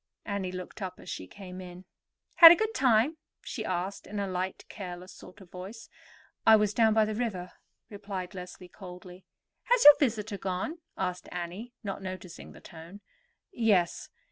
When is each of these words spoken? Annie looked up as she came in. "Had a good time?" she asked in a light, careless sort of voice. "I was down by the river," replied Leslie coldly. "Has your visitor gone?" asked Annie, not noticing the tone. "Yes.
Annie 0.25 0.51
looked 0.51 0.81
up 0.81 0.99
as 0.99 1.11
she 1.11 1.27
came 1.27 1.61
in. 1.61 1.85
"Had 2.37 2.51
a 2.51 2.55
good 2.55 2.73
time?" 2.73 3.17
she 3.43 3.63
asked 3.63 4.07
in 4.07 4.19
a 4.19 4.25
light, 4.25 4.65
careless 4.67 5.11
sort 5.13 5.41
of 5.41 5.51
voice. 5.51 5.89
"I 6.43 6.55
was 6.55 6.73
down 6.73 6.95
by 6.95 7.05
the 7.05 7.13
river," 7.13 7.51
replied 7.87 8.33
Leslie 8.33 8.67
coldly. 8.67 9.25
"Has 9.65 9.83
your 9.83 9.95
visitor 9.99 10.39
gone?" 10.39 10.79
asked 10.97 11.29
Annie, 11.31 11.73
not 11.83 12.01
noticing 12.01 12.51
the 12.51 12.61
tone. 12.61 13.01
"Yes. 13.51 14.09